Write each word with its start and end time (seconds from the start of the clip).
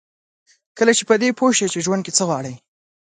کله 0.77 0.91
چې 0.97 1.03
په 1.09 1.15
دې 1.21 1.29
پوه 1.37 1.51
شئ 1.57 1.67
چې 1.73 1.79
ژوند 1.85 2.01
کې 2.03 2.15
څه 2.17 2.23
غواړئ. 2.27 2.55